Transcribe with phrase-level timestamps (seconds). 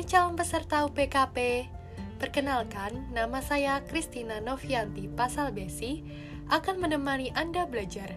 [0.00, 1.68] Hai calon peserta UPKP,
[2.16, 6.00] perkenalkan nama saya Kristina Novianti Pasal Besi
[6.48, 8.08] akan menemani Anda belajar.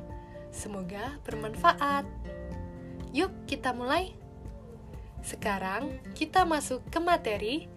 [0.47, 2.07] Semoga bermanfaat.
[3.11, 4.15] Yuk kita mulai.
[5.27, 7.67] Sekarang kita masuk ke materi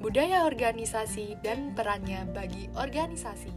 [0.00, 3.52] budaya organisasi dan perannya bagi organisasi.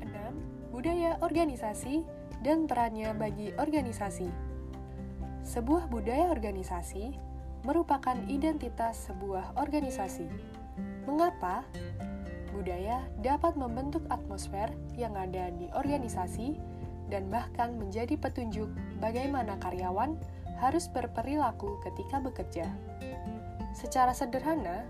[0.00, 0.72] 6.
[0.72, 2.08] Budaya organisasi
[2.40, 4.32] dan perannya bagi organisasi.
[5.44, 7.27] Sebuah budaya organisasi
[7.66, 10.26] merupakan identitas sebuah organisasi.
[11.06, 11.64] Mengapa?
[12.52, 16.58] Budaya dapat membentuk atmosfer yang ada di organisasi
[17.08, 18.68] dan bahkan menjadi petunjuk
[19.00, 20.18] bagaimana karyawan
[20.58, 22.66] harus berperilaku ketika bekerja.
[23.72, 24.82] Secara sederhana,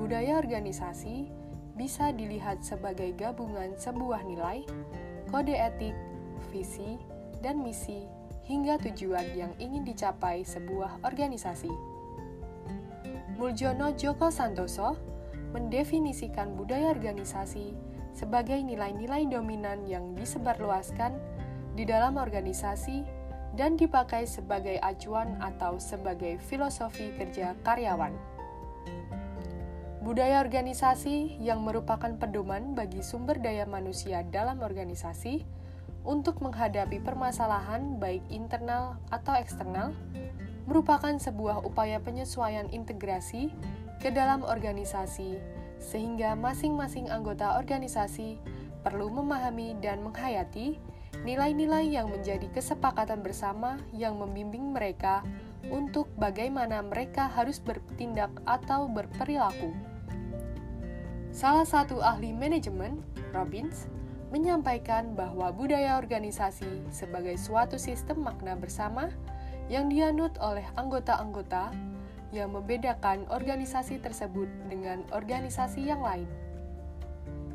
[0.00, 1.28] budaya organisasi
[1.76, 4.64] bisa dilihat sebagai gabungan sebuah nilai,
[5.28, 5.96] kode etik,
[6.48, 6.96] visi,
[7.44, 8.08] dan misi
[8.48, 11.91] hingga tujuan yang ingin dicapai sebuah organisasi.
[13.42, 14.94] Muljono Joko Santoso
[15.50, 17.74] mendefinisikan budaya organisasi
[18.14, 21.18] sebagai nilai-nilai dominan yang disebarluaskan
[21.74, 23.02] di dalam organisasi
[23.58, 28.14] dan dipakai sebagai acuan atau sebagai filosofi kerja karyawan.
[30.06, 35.42] Budaya organisasi yang merupakan pedoman bagi sumber daya manusia dalam organisasi
[36.06, 39.90] untuk menghadapi permasalahan baik internal atau eksternal
[40.66, 43.50] merupakan sebuah upaya penyesuaian integrasi
[43.98, 45.38] ke dalam organisasi,
[45.82, 48.38] sehingga masing-masing anggota organisasi
[48.82, 50.78] perlu memahami dan menghayati
[51.22, 55.22] nilai-nilai yang menjadi kesepakatan bersama yang membimbing mereka
[55.70, 59.70] untuk bagaimana mereka harus bertindak atau berperilaku.
[61.30, 63.86] Salah satu ahli manajemen, Robbins,
[64.34, 69.12] menyampaikan bahwa budaya organisasi sebagai suatu sistem makna bersama
[69.72, 71.72] yang dianut oleh anggota-anggota
[72.28, 76.28] yang membedakan organisasi tersebut dengan organisasi yang lain.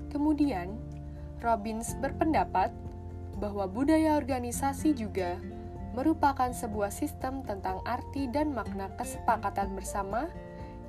[0.10, 0.74] Kemudian,
[1.46, 2.74] Robbins berpendapat
[3.38, 5.38] bahwa budaya organisasi juga
[5.94, 10.26] merupakan sebuah sistem tentang arti dan makna kesepakatan bersama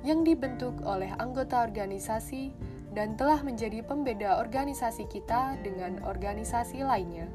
[0.01, 2.53] yang dibentuk oleh anggota organisasi
[2.93, 7.29] dan telah menjadi pembeda organisasi kita dengan organisasi lainnya.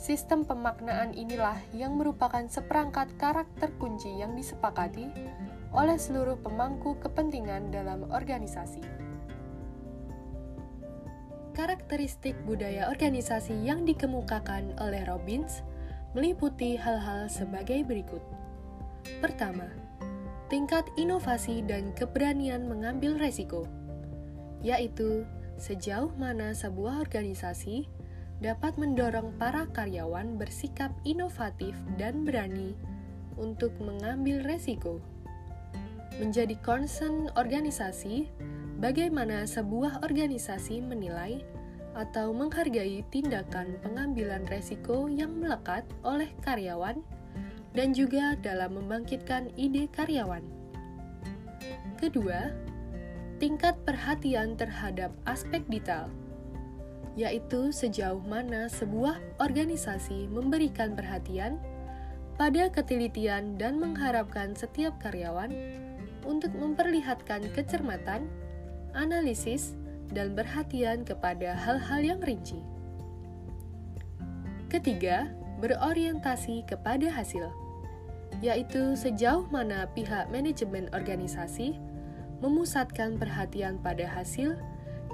[0.00, 5.12] Sistem pemaknaan inilah yang merupakan seperangkat karakter kunci yang disepakati
[5.76, 8.80] oleh seluruh pemangku kepentingan dalam organisasi.
[11.52, 15.60] Karakteristik budaya organisasi yang dikemukakan oleh Robbins
[16.16, 18.24] meliputi hal-hal sebagai berikut.
[19.20, 19.68] Pertama,
[20.48, 23.68] tingkat inovasi dan keberanian mengambil resiko,
[24.64, 25.28] yaitu
[25.60, 27.99] sejauh mana sebuah organisasi
[28.40, 32.72] dapat mendorong para karyawan bersikap inovatif dan berani
[33.36, 35.00] untuk mengambil resiko.
[36.16, 38.28] Menjadi concern organisasi,
[38.80, 41.44] bagaimana sebuah organisasi menilai
[41.92, 47.00] atau menghargai tindakan pengambilan resiko yang melekat oleh karyawan
[47.76, 50.42] dan juga dalam membangkitkan ide karyawan.
[52.00, 52.52] Kedua,
[53.36, 56.08] tingkat perhatian terhadap aspek detail
[57.18, 61.58] yaitu sejauh mana sebuah organisasi memberikan perhatian
[62.38, 65.52] pada ketelitian dan mengharapkan setiap karyawan
[66.24, 68.30] untuk memperlihatkan kecermatan,
[68.96, 69.76] analisis,
[70.10, 72.58] dan perhatian kepada hal-hal yang rinci.
[74.70, 77.52] Ketiga, berorientasi kepada hasil,
[78.40, 81.76] yaitu sejauh mana pihak manajemen organisasi
[82.40, 84.56] memusatkan perhatian pada hasil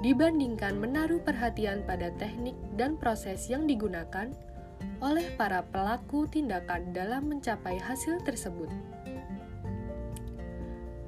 [0.05, 4.29] dibandingkan menaruh perhatian pada teknik dan proses yang digunakan
[5.01, 8.69] oleh para pelaku tindakan dalam mencapai hasil tersebut.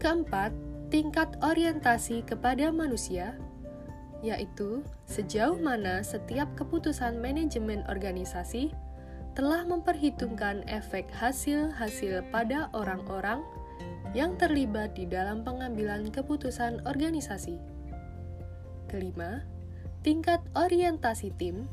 [0.01, 0.55] Keempat,
[0.89, 3.37] tingkat orientasi kepada manusia,
[4.25, 8.73] yaitu sejauh mana setiap keputusan manajemen organisasi
[9.37, 13.39] telah memperhitungkan efek hasil-hasil pada orang-orang
[14.17, 17.78] yang terlibat di dalam pengambilan keputusan organisasi.
[18.89, 19.45] Kelima,
[20.01, 21.69] tingkat orientasi tim,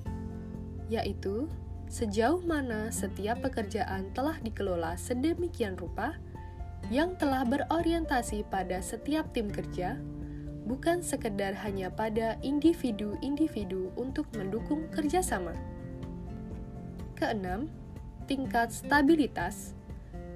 [0.93, 1.49] yaitu
[1.89, 6.21] sejauh mana setiap pekerjaan telah dikelola sedemikian rupa
[6.93, 9.97] yang telah berorientasi pada setiap tim kerja,
[10.69, 15.57] bukan sekedar hanya pada individu-individu untuk mendukung kerjasama.
[17.17, 17.73] Keenam,
[18.29, 19.73] tingkat stabilitas,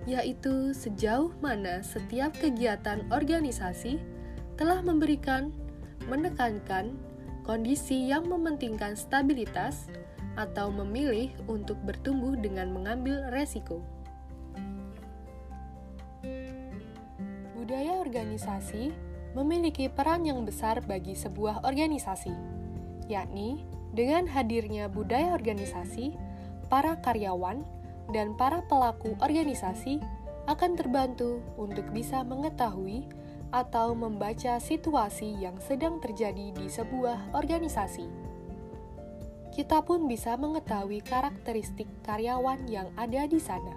[0.09, 4.01] yaitu sejauh mana setiap kegiatan organisasi
[4.57, 5.53] telah memberikan
[6.09, 6.97] menekankan
[7.45, 9.91] kondisi yang mementingkan stabilitas
[10.39, 13.83] atau memilih untuk bertumbuh dengan mengambil resiko.
[17.59, 18.95] Budaya organisasi
[19.35, 22.35] memiliki peran yang besar bagi sebuah organisasi,
[23.07, 23.63] yakni
[23.95, 26.15] dengan hadirnya budaya organisasi,
[26.71, 27.63] para karyawan
[28.15, 29.99] dan para pelaku organisasi
[30.51, 33.07] akan terbantu untuk bisa mengetahui
[33.51, 38.07] atau membaca situasi yang sedang terjadi di sebuah organisasi.
[39.51, 43.75] Kita pun bisa mengetahui karakteristik karyawan yang ada di sana.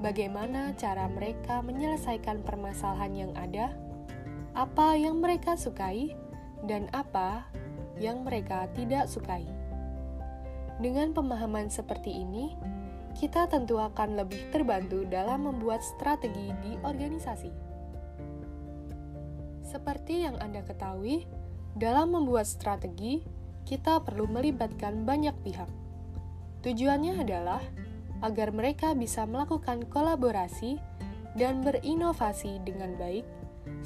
[0.00, 3.72] Bagaimana cara mereka menyelesaikan permasalahan yang ada,
[4.52, 6.12] apa yang mereka sukai,
[6.68, 7.48] dan apa
[8.00, 9.44] yang mereka tidak sukai.
[10.80, 12.56] Dengan pemahaman seperti ini,
[13.16, 17.69] kita tentu akan lebih terbantu dalam membuat strategi di organisasi.
[19.70, 21.30] Seperti yang Anda ketahui,
[21.78, 23.22] dalam membuat strategi,
[23.62, 25.70] kita perlu melibatkan banyak pihak.
[26.66, 27.62] Tujuannya adalah
[28.18, 30.82] agar mereka bisa melakukan kolaborasi
[31.38, 33.22] dan berinovasi dengan baik,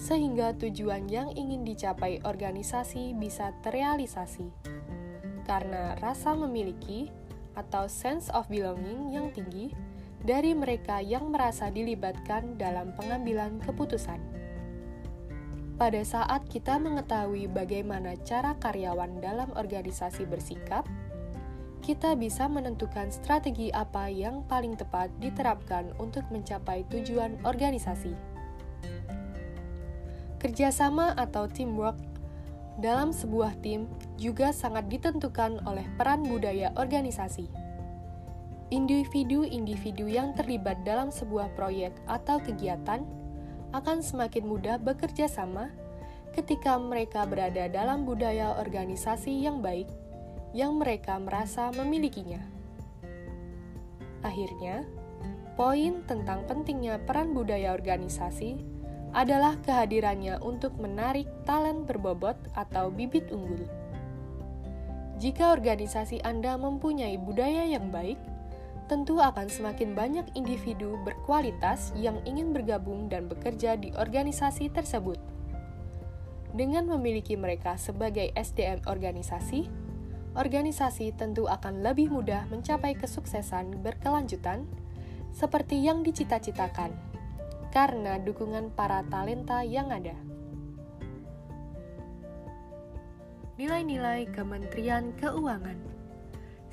[0.01, 4.49] sehingga tujuan yang ingin dicapai organisasi bisa terrealisasi.
[5.45, 7.13] Karena rasa memiliki
[7.61, 9.77] atau sense of belonging yang tinggi
[10.25, 14.44] dari mereka yang merasa dilibatkan dalam pengambilan keputusan.
[15.75, 20.87] Pada saat kita mengetahui bagaimana cara karyawan dalam organisasi bersikap,
[21.83, 28.15] kita bisa menentukan strategi apa yang paling tepat diterapkan untuk mencapai tujuan organisasi.
[30.39, 31.99] Kerjasama atau teamwork
[32.79, 37.51] dalam sebuah tim juga sangat ditentukan oleh peran budaya organisasi.
[38.71, 43.03] Individu-individu yang terlibat dalam sebuah proyek atau kegiatan
[43.75, 45.75] akan semakin mudah bekerja sama
[46.39, 49.91] ketika mereka berada dalam budaya organisasi yang baik
[50.55, 52.39] yang mereka merasa memilikinya.
[54.23, 54.87] Akhirnya,
[55.59, 58.63] poin tentang pentingnya peran budaya organisasi
[59.15, 63.67] adalah kehadirannya untuk menarik talent berbobot atau bibit unggul.
[65.19, 68.19] Jika organisasi Anda mempunyai budaya yang baik,
[68.85, 75.17] tentu akan semakin banyak individu berkualitas yang ingin bergabung dan bekerja di organisasi tersebut.
[76.55, 79.67] Dengan memiliki mereka sebagai SDM organisasi,
[80.39, 84.69] organisasi tentu akan lebih mudah mencapai kesuksesan berkelanjutan
[85.35, 86.95] seperti yang dicita-citakan
[87.75, 90.15] karena dukungan para talenta yang ada.
[93.59, 95.79] Nilai-nilai Kementerian Keuangan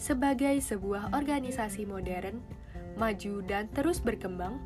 [0.01, 2.41] sebagai sebuah organisasi modern,
[2.97, 4.57] maju dan terus berkembang,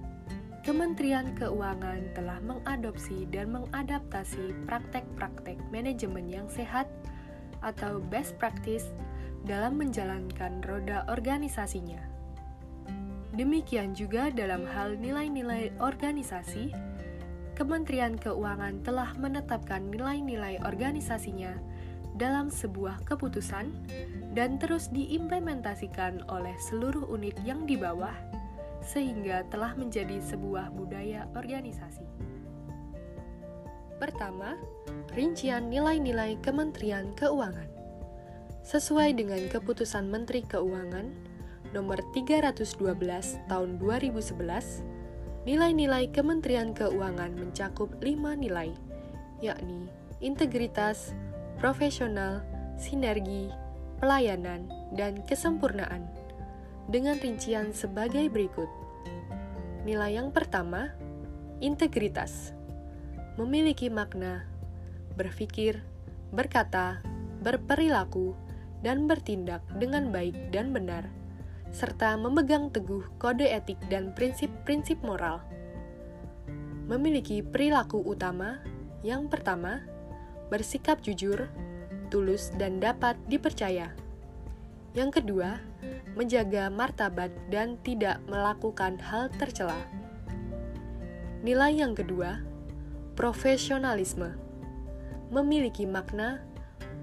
[0.64, 6.88] Kementerian Keuangan telah mengadopsi dan mengadaptasi praktek-praktek manajemen yang sehat
[7.62, 8.90] atau best practice
[9.46, 12.00] dalam menjalankan roda organisasinya.
[13.36, 16.72] Demikian juga dalam hal nilai-nilai organisasi,
[17.60, 21.75] Kementerian Keuangan telah menetapkan nilai-nilai organisasinya
[22.16, 23.72] dalam sebuah keputusan
[24.32, 28.16] dan terus diimplementasikan oleh seluruh unit yang di bawah,
[28.84, 32.08] sehingga telah menjadi sebuah budaya organisasi.
[33.96, 34.60] Pertama,
[35.16, 37.72] rincian nilai-nilai Kementerian Keuangan.
[38.66, 41.08] Sesuai dengan keputusan Menteri Keuangan
[41.72, 42.76] nomor 312
[43.48, 44.84] tahun 2011,
[45.48, 48.76] nilai-nilai Kementerian Keuangan mencakup lima nilai,
[49.40, 49.88] yakni
[50.20, 51.16] integritas,
[51.66, 52.46] profesional,
[52.78, 53.50] sinergi,
[53.98, 56.06] pelayanan, dan kesempurnaan,
[56.94, 58.70] dengan rincian sebagai berikut.
[59.82, 60.94] Nilai yang pertama,
[61.66, 62.54] integritas,
[63.42, 64.46] memiliki makna,
[65.18, 65.82] berpikir,
[66.30, 67.02] berkata,
[67.42, 68.38] berperilaku,
[68.86, 71.10] dan bertindak dengan baik dan benar,
[71.74, 75.42] serta memegang teguh kode etik dan prinsip-prinsip moral.
[76.86, 78.62] Memiliki perilaku utama
[79.02, 79.95] yang pertama,
[80.50, 81.50] bersikap jujur,
[82.14, 83.92] tulus, dan dapat dipercaya.
[84.96, 85.60] Yang kedua,
[86.16, 89.76] menjaga martabat dan tidak melakukan hal tercela.
[91.44, 92.40] Nilai yang kedua,
[93.20, 94.34] profesionalisme,
[95.30, 96.42] memiliki makna,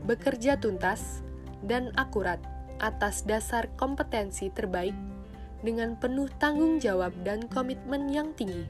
[0.09, 1.21] bekerja tuntas,
[1.63, 2.43] dan akurat
[2.83, 4.97] atas dasar kompetensi terbaik
[5.63, 8.67] dengan penuh tanggung jawab dan komitmen yang tinggi.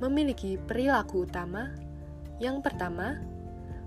[0.00, 1.72] Memiliki perilaku utama,
[2.40, 3.20] yang pertama,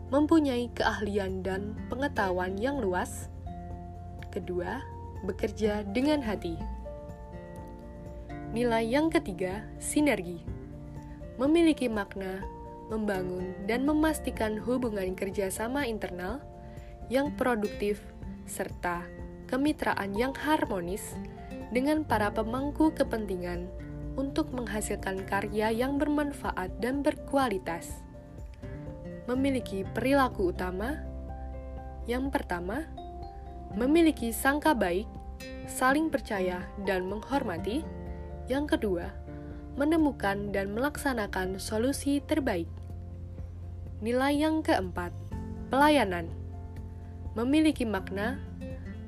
[0.10, 3.30] mempunyai keahlian dan pengetahuan yang luas.
[4.34, 4.82] Kedua,
[5.26, 6.58] bekerja dengan hati.
[8.50, 10.42] Nilai yang ketiga, sinergi.
[11.38, 12.42] Memiliki makna,
[12.90, 16.42] membangun, dan memastikan hubungan kerjasama internal
[17.14, 18.02] yang produktif
[18.50, 19.06] serta
[19.46, 21.18] kemitraan yang harmonis
[21.70, 23.70] dengan para pemangku kepentingan
[24.18, 28.09] untuk menghasilkan karya yang bermanfaat dan berkualitas.
[29.30, 31.06] Memiliki perilaku utama
[32.10, 32.90] yang pertama,
[33.78, 35.06] memiliki sangka baik,
[35.70, 37.86] saling percaya, dan menghormati.
[38.50, 39.14] Yang kedua,
[39.78, 42.66] menemukan dan melaksanakan solusi terbaik.
[44.02, 45.14] Nilai yang keempat,
[45.70, 46.34] pelayanan.
[47.38, 48.42] Memiliki makna,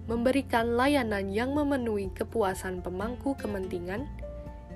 [0.06, 4.06] memberikan layanan yang memenuhi kepuasan pemangku kepentingan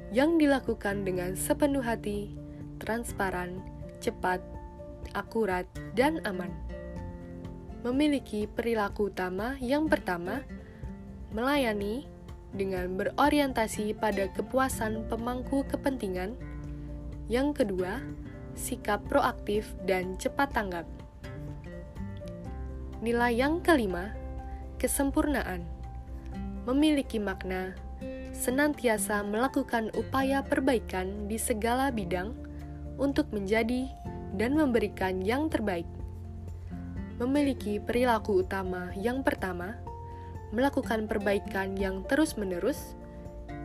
[0.10, 2.34] yang dilakukan dengan sepenuh hati,
[2.82, 3.62] transparan,
[4.02, 4.42] cepat,
[5.14, 6.66] akurat, dan aman
[7.86, 10.42] memiliki perilaku utama yang pertama,
[11.30, 12.10] melayani
[12.58, 16.34] dengan berorientasi pada kepuasan pemangku kepentingan.
[17.30, 18.02] Yang kedua,
[18.58, 20.90] sikap proaktif dan cepat tanggap.
[23.06, 24.18] Nilai yang kelima,
[24.82, 25.62] kesempurnaan.
[26.66, 27.78] Memiliki makna
[28.34, 32.34] senantiasa melakukan upaya perbaikan di segala bidang
[32.98, 33.86] untuk menjadi
[34.36, 35.88] dan memberikan yang terbaik
[37.16, 39.80] memiliki perilaku utama yang pertama,
[40.52, 42.96] melakukan perbaikan yang terus-menerus,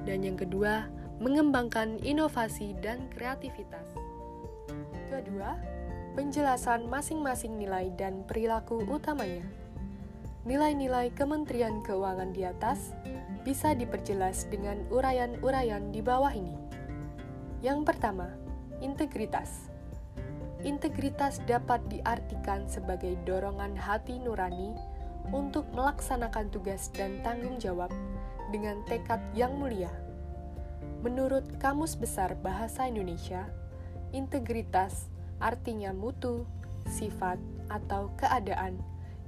[0.07, 0.87] dan yang kedua,
[1.19, 3.85] mengembangkan inovasi dan kreativitas.
[5.11, 5.59] Kedua,
[6.15, 9.45] penjelasan masing-masing nilai dan perilaku utamanya.
[10.47, 12.97] Nilai-nilai Kementerian Keuangan di atas
[13.45, 16.57] bisa diperjelas dengan uraian-uraian di bawah ini.
[17.61, 18.33] Yang pertama,
[18.81, 19.70] integritas.
[20.61, 24.77] Integritas dapat diartikan sebagai dorongan hati nurani
[25.33, 27.89] untuk melaksanakan tugas dan tanggung jawab
[28.53, 29.89] dengan tekad yang mulia.
[31.01, 33.49] Menurut Kamus Besar Bahasa Indonesia,
[34.13, 35.09] integritas
[35.41, 36.45] artinya mutu,
[36.85, 37.41] sifat,
[37.73, 38.77] atau keadaan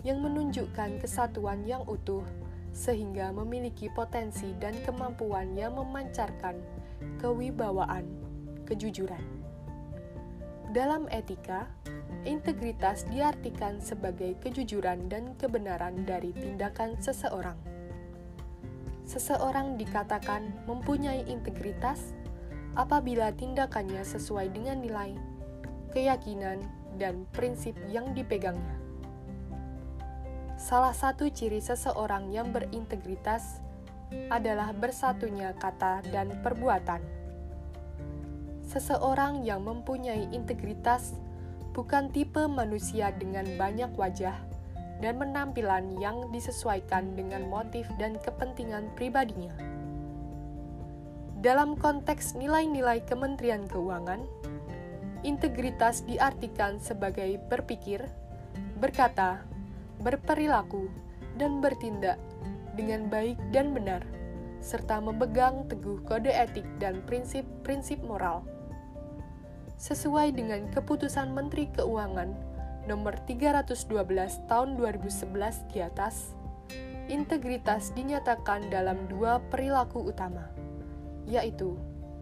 [0.05, 2.27] yang menunjukkan kesatuan yang utuh
[2.77, 6.61] sehingga memiliki potensi dan kemampuan yang memancarkan
[7.23, 8.05] kewibawaan,
[8.69, 9.42] kejujuran.
[10.73, 11.69] Dalam etika,
[12.25, 17.61] integritas diartikan sebagai kejujuran dan kebenaran dari tindakan seseorang.
[19.05, 22.17] Seseorang dikatakan mempunyai integritas
[22.73, 25.13] apabila tindakannya sesuai dengan nilai,
[25.93, 26.65] keyakinan,
[26.97, 28.81] dan prinsip yang dipegangnya.
[30.57, 33.61] Salah satu ciri seseorang yang berintegritas
[34.33, 37.22] adalah bersatunya kata dan perbuatan
[38.69, 41.17] seseorang yang mempunyai integritas
[41.73, 44.37] bukan tipe manusia dengan banyak wajah
[45.03, 49.51] dan penampilan yang disesuaikan dengan motif dan kepentingan pribadinya.
[51.43, 54.23] Dalam konteks nilai-nilai Kementerian Keuangan,
[55.27, 58.07] integritas diartikan sebagai berpikir,
[58.79, 59.43] berkata,
[59.99, 60.87] berperilaku,
[61.35, 62.21] dan bertindak
[62.79, 64.07] dengan baik dan benar,
[64.63, 68.47] serta memegang teguh kode etik dan prinsip-prinsip moral
[69.83, 72.31] sesuai dengan keputusan Menteri Keuangan
[72.87, 73.91] nomor 312
[74.47, 76.39] tahun 2011 di atas,
[77.11, 80.51] integritas dinyatakan dalam dua perilaku utama,
[81.27, 81.75] yaitu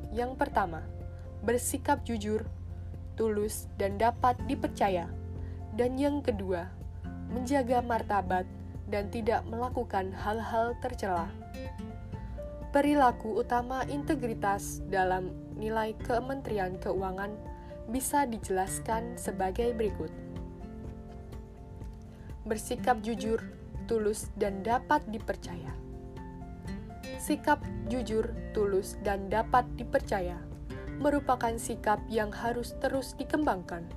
[0.09, 0.81] yang pertama,
[1.45, 2.49] bersikap jujur,
[3.13, 5.13] tulus, dan dapat dipercaya,
[5.77, 6.65] dan yang kedua,
[7.29, 8.49] menjaga martabat
[8.89, 11.29] dan tidak melakukan hal-hal tercela.
[12.71, 17.35] Perilaku utama integritas dalam nilai Kementerian Keuangan
[17.91, 20.15] bisa dijelaskan sebagai berikut:
[22.47, 23.43] bersikap jujur,
[23.91, 25.75] tulus, dan dapat dipercaya.
[27.19, 27.59] Sikap
[27.91, 30.39] jujur, tulus, dan dapat dipercaya
[31.01, 33.89] merupakan sikap yang harus terus dikembangkan.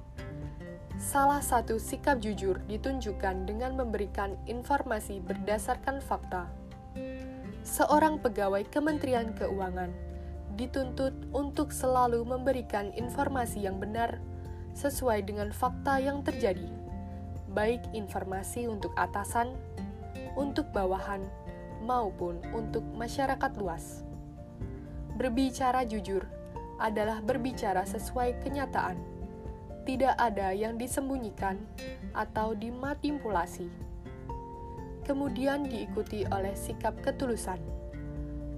[0.95, 6.47] Salah satu sikap jujur ditunjukkan dengan memberikan informasi berdasarkan fakta.
[7.63, 9.87] Seorang pegawai Kementerian Keuangan
[10.59, 14.19] dituntut untuk selalu memberikan informasi yang benar
[14.75, 16.67] sesuai dengan fakta yang terjadi,
[17.55, 19.55] baik informasi untuk atasan,
[20.35, 21.23] untuk bawahan,
[21.87, 24.03] maupun untuk masyarakat luas.
[25.15, 26.27] Berbicara jujur
[26.83, 28.99] adalah berbicara sesuai kenyataan,
[29.87, 31.63] tidak ada yang disembunyikan
[32.11, 33.92] atau dimanipulasi.
[35.03, 37.59] Kemudian diikuti oleh sikap ketulusan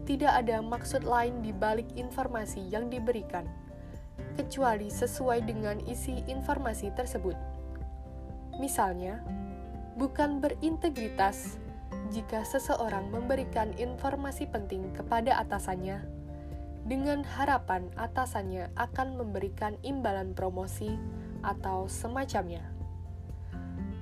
[0.06, 3.50] tidak ada maksud lain di balik informasi yang diberikan,
[4.38, 7.34] kecuali sesuai dengan isi informasi tersebut.
[8.62, 9.20] Misalnya,
[9.98, 11.58] bukan berintegritas
[12.14, 16.06] jika seseorang memberikan informasi penting kepada atasannya
[16.86, 21.02] dengan harapan atasannya akan memberikan imbalan promosi
[21.42, 22.75] atau semacamnya.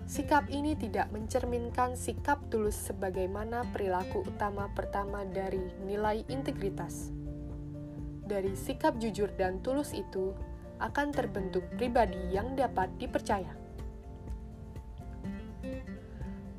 [0.03, 7.09] Sikap ini tidak mencerminkan sikap tulus sebagaimana perilaku utama pertama dari nilai integritas.
[8.23, 10.31] dari sikap jujur dan tulus itu
[10.79, 13.51] akan terbentuk pribadi yang dapat dipercaya.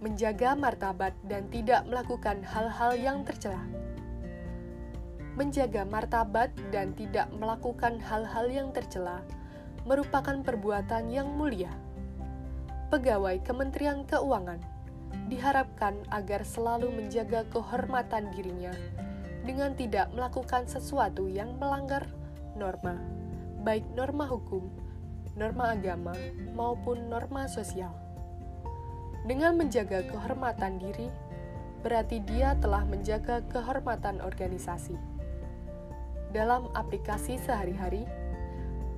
[0.04, 3.64] Menjaga martabat dan tidak melakukan hal-hal yang tercela.
[5.34, 9.24] Menjaga martabat dan tidak melakukan hal-hal yang tercela
[9.88, 11.72] merupakan perbuatan yang mulia.
[12.92, 14.60] Pegawai Kementerian Keuangan
[15.32, 18.76] diharapkan agar selalu menjaga kehormatan dirinya
[19.44, 22.08] dengan tidak melakukan sesuatu yang melanggar
[22.56, 23.00] norma,
[23.64, 24.68] baik norma hukum,
[25.36, 26.12] norma agama,
[26.52, 27.92] maupun norma sosial.
[29.24, 31.08] Dengan menjaga kehormatan diri,
[31.80, 34.96] berarti dia telah menjaga kehormatan organisasi.
[36.36, 38.04] Dalam aplikasi sehari-hari,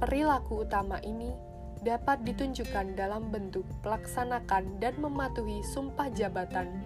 [0.03, 1.46] perilaku utama ini
[1.87, 6.83] dapat ditunjukkan dalam bentuk pelaksanakan dan mematuhi sumpah jabatan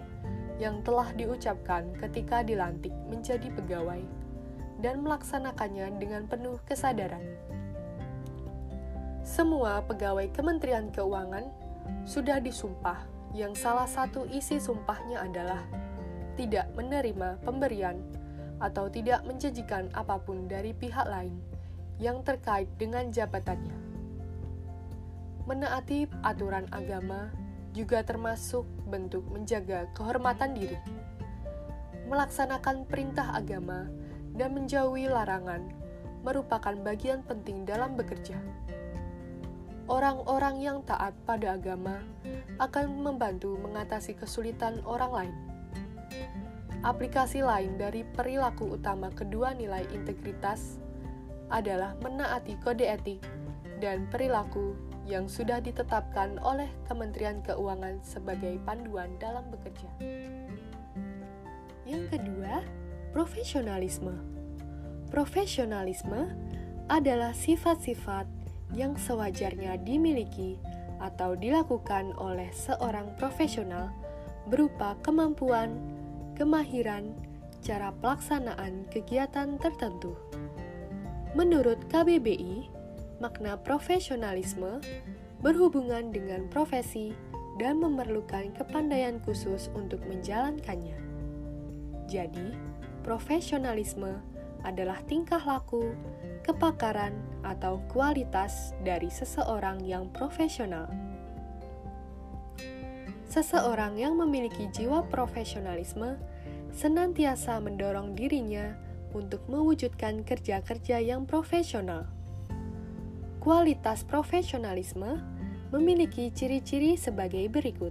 [0.61, 4.05] yang telah diucapkan ketika dilantik menjadi pegawai
[4.77, 7.25] dan melaksanakannya dengan penuh kesadaran.
[9.25, 11.49] Semua pegawai Kementerian Keuangan
[12.05, 13.01] sudah disumpah
[13.33, 15.65] yang salah satu isi sumpahnya adalah
[16.37, 17.97] tidak menerima pemberian
[18.61, 21.41] atau tidak menjanjikan apa pun dari pihak lain
[21.97, 23.80] yang terkait dengan jabatannya.
[25.49, 27.33] Menaati aturan agama
[27.71, 30.77] juga termasuk bentuk menjaga kehormatan diri,
[32.11, 33.87] melaksanakan perintah agama,
[34.35, 35.63] dan menjauhi larangan
[36.21, 38.37] merupakan bagian penting dalam bekerja.
[39.89, 41.99] Orang-orang yang taat pada agama
[42.61, 45.35] akan membantu mengatasi kesulitan orang lain.
[46.81, 50.79] Aplikasi lain dari perilaku utama kedua nilai integritas
[51.51, 53.21] adalah menaati kode etik
[53.83, 54.73] dan perilaku
[55.05, 59.89] yang sudah ditetapkan oleh Kementerian Keuangan sebagai panduan dalam bekerja.
[61.89, 62.61] Yang kedua,
[63.11, 64.15] profesionalisme.
[65.11, 66.31] Profesionalisme
[66.87, 68.27] adalah sifat-sifat
[68.71, 70.55] yang sewajarnya dimiliki
[71.03, 73.91] atau dilakukan oleh seorang profesional
[74.47, 75.75] berupa kemampuan,
[76.37, 77.11] kemahiran,
[77.61, 80.15] cara pelaksanaan kegiatan tertentu.
[81.35, 82.80] Menurut KBBI,
[83.21, 84.81] makna profesionalisme
[85.45, 87.13] berhubungan dengan profesi
[87.61, 90.97] dan memerlukan kepandaian khusus untuk menjalankannya.
[92.09, 92.57] Jadi,
[93.05, 94.17] profesionalisme
[94.65, 95.93] adalah tingkah laku,
[96.41, 100.89] kepakaran, atau kualitas dari seseorang yang profesional.
[103.25, 106.19] Seseorang yang memiliki jiwa profesionalisme
[106.75, 108.75] senantiasa mendorong dirinya
[109.15, 112.20] untuk mewujudkan kerja-kerja yang profesional.
[113.41, 115.17] Kualitas profesionalisme
[115.73, 117.89] memiliki ciri-ciri sebagai berikut.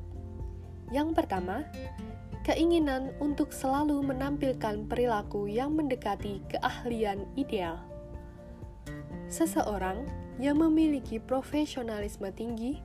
[0.95, 1.67] Yang pertama,
[2.47, 7.83] keinginan untuk selalu menampilkan perilaku yang mendekati keahlian ideal.
[9.27, 10.07] Seseorang
[10.39, 12.79] yang memiliki profesionalisme tinggi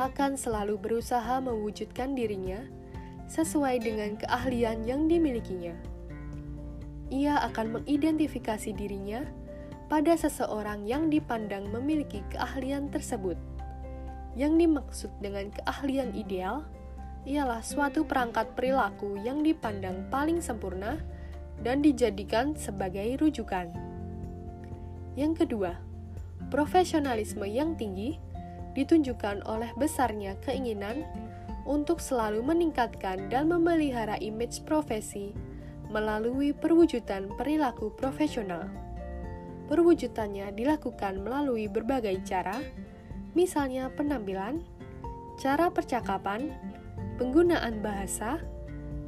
[0.00, 2.64] akan selalu berusaha mewujudkan dirinya
[3.28, 5.76] sesuai dengan keahlian yang dimilikinya.
[7.12, 9.28] Ia akan mengidentifikasi dirinya
[9.88, 13.40] pada seseorang yang dipandang memiliki keahlian tersebut.
[14.36, 16.68] Yang dimaksud dengan keahlian ideal
[17.24, 21.00] ialah suatu perangkat perilaku yang dipandang paling sempurna
[21.64, 23.72] dan dijadikan sebagai rujukan.
[25.18, 25.74] Yang kedua,
[26.52, 28.20] profesionalisme yang tinggi
[28.78, 31.02] ditunjukkan oleh besarnya keinginan
[31.66, 35.34] untuk selalu meningkatkan dan memelihara image profesi
[35.90, 38.87] melalui perwujudan perilaku profesional.
[39.68, 42.56] Perwujudannya dilakukan melalui berbagai cara,
[43.36, 44.64] misalnya penampilan,
[45.36, 46.56] cara percakapan,
[47.20, 48.40] penggunaan bahasa,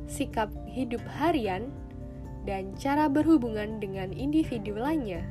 [0.04, 1.72] sikap hidup harian,
[2.44, 5.24] dan cara berhubungan dengan individu lainnya.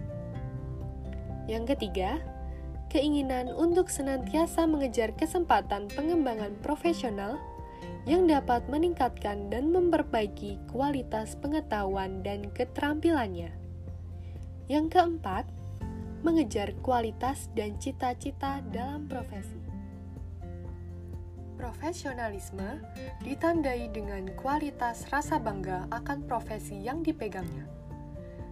[1.50, 2.22] Yang ketiga,
[2.89, 7.38] keinginan untuk senantiasa mengejar kesempatan pengembangan profesional
[8.10, 13.59] yang dapat meningkatkan dan memperbaiki kualitas pengetahuan dan keterampilannya.
[14.69, 15.49] Yang keempat,
[16.21, 19.58] mengejar kualitas dan cita-cita dalam profesi.
[21.58, 22.77] Profesionalisme
[23.25, 27.65] ditandai dengan kualitas rasa bangga akan profesi yang dipegangnya.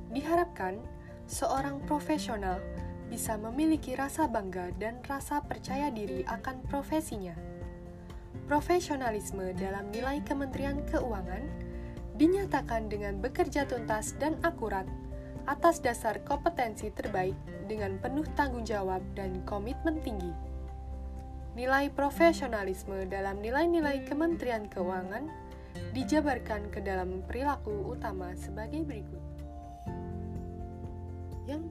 [0.10, 0.82] Diharapkan
[1.30, 2.65] seorang profesional
[3.13, 7.38] bisa memiliki rasa bangga dan rasa percaya diri akan profesinya.
[8.49, 11.45] Profesionalisme dalam nilai Kementerian Keuangan
[12.17, 14.89] dinyatakan dengan bekerja tuntas dan akurat
[15.47, 20.31] atas dasar kompetensi terbaik dengan penuh tanggung jawab dan komitmen tinggi.
[21.55, 25.25] Nilai profesionalisme dalam nilai-nilai Kementerian Keuangan
[25.95, 29.23] dijabarkan ke dalam perilaku utama sebagai berikut.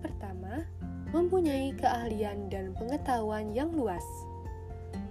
[0.01, 0.65] Pertama,
[1.13, 4.03] mempunyai keahlian dan pengetahuan yang luas.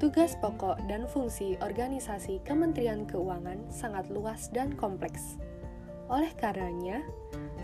[0.01, 5.37] Tugas pokok dan fungsi organisasi Kementerian Keuangan sangat luas dan kompleks.
[6.09, 7.05] Oleh karenanya,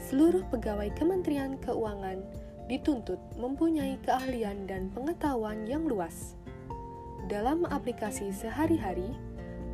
[0.02, 2.26] seluruh pegawai Kementerian Keuangan
[2.66, 6.34] dituntut mempunyai keahlian dan pengetahuan yang luas.
[7.30, 9.14] Dalam aplikasi sehari-hari,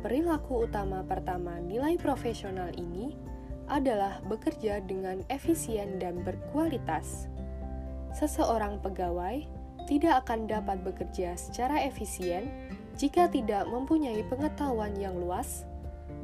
[0.04, 3.16] perilaku utama pertama nilai profesional ini
[3.68, 7.28] adalah bekerja dengan efisien dan berkualitas.
[8.16, 9.44] Seseorang pegawai
[9.88, 12.48] tidak akan dapat bekerja secara efisien
[12.98, 15.64] jika tidak mempunyai pengetahuan yang luas.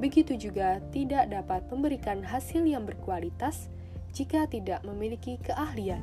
[0.01, 3.71] Begitu juga tidak dapat memberikan hasil yang berkualitas
[4.15, 6.01] jika tidak memiliki keahlian.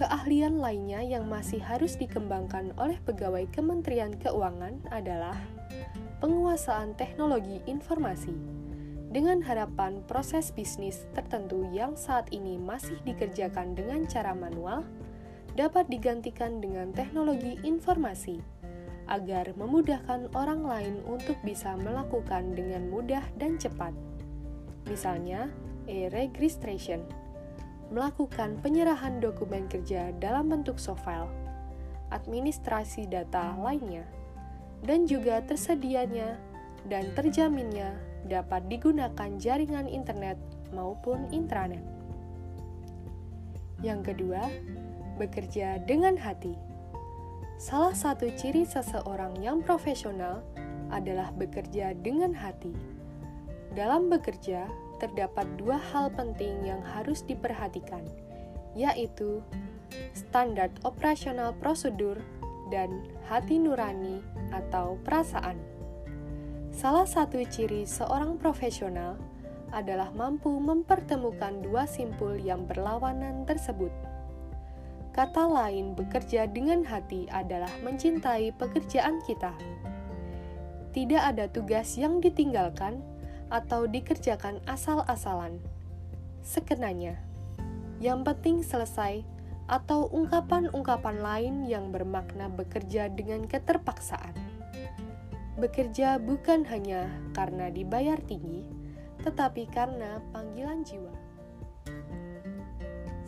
[0.00, 5.36] Keahlian lainnya yang masih harus dikembangkan oleh pegawai Kementerian Keuangan adalah
[6.24, 8.32] penguasaan teknologi informasi.
[9.12, 14.88] Dengan harapan proses bisnis tertentu yang saat ini masih dikerjakan dengan cara manual
[15.58, 18.40] dapat digantikan dengan teknologi informasi
[19.10, 23.90] agar memudahkan orang lain untuk bisa melakukan dengan mudah dan cepat.
[24.86, 25.50] Misalnya,
[25.90, 27.02] e-registration
[27.90, 31.26] melakukan penyerahan dokumen kerja dalam bentuk soft file,
[32.14, 34.06] administrasi data lainnya,
[34.86, 36.38] dan juga tersedianya
[36.86, 37.98] dan terjaminnya
[38.30, 40.38] dapat digunakan jaringan internet
[40.70, 41.82] maupun intranet.
[43.82, 44.46] Yang kedua,
[45.18, 46.54] bekerja dengan hati.
[47.60, 50.40] Salah satu ciri seseorang yang profesional
[50.88, 52.72] adalah bekerja dengan hati.
[53.76, 54.64] Dalam bekerja,
[55.00, 58.04] terdapat dua hal penting yang harus diperhatikan,
[58.76, 59.40] yaitu
[60.12, 62.20] standar operasional prosedur
[62.70, 64.22] dan hati nurani
[64.54, 65.58] atau perasaan.
[66.70, 69.18] Salah satu ciri seorang profesional
[69.74, 73.90] adalah mampu mempertemukan dua simpul yang berlawanan tersebut.
[75.10, 79.50] Kata lain, bekerja dengan hati adalah mencintai pekerjaan kita.
[80.94, 83.02] Tidak ada tugas yang ditinggalkan
[83.50, 85.58] atau dikerjakan asal-asalan.
[86.40, 87.20] Sekenanya,
[88.00, 89.26] yang penting selesai
[89.70, 94.34] atau ungkapan-ungkapan lain yang bermakna bekerja dengan keterpaksaan.
[95.60, 98.64] Bekerja bukan hanya karena dibayar tinggi,
[99.22, 101.14] tetapi karena panggilan jiwa.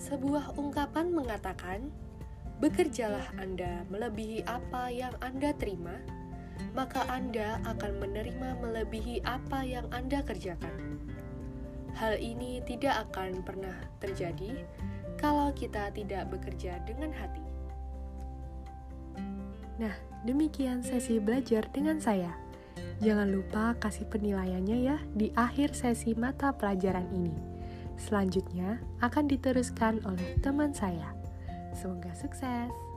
[0.00, 1.92] Sebuah ungkapan mengatakan,
[2.58, 6.21] "Bekerjalah Anda melebihi apa yang Anda terima."
[6.72, 11.02] Maka Anda akan menerima melebihi apa yang Anda kerjakan.
[11.98, 14.64] Hal ini tidak akan pernah terjadi
[15.20, 17.44] kalau kita tidak bekerja dengan hati.
[19.82, 19.94] Nah,
[20.24, 22.32] demikian sesi belajar dengan saya.
[23.02, 27.34] Jangan lupa kasih penilaiannya ya di akhir sesi mata pelajaran ini.
[27.98, 31.10] Selanjutnya akan diteruskan oleh teman saya.
[31.74, 32.91] Semoga sukses.